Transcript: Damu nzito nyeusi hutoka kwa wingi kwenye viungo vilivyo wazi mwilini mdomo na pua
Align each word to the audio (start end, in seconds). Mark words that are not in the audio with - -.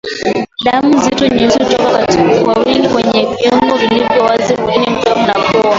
Damu 0.65 0.93
nzito 0.97 1.25
nyeusi 1.27 1.59
hutoka 1.59 2.39
kwa 2.43 2.59
wingi 2.63 2.87
kwenye 2.87 3.25
viungo 3.35 3.75
vilivyo 3.77 4.23
wazi 4.23 4.53
mwilini 4.57 4.89
mdomo 4.99 5.27
na 5.27 5.33
pua 5.33 5.61